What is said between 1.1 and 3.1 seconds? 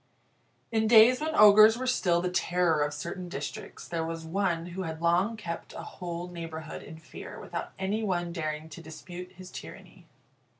when ogres were still the terror of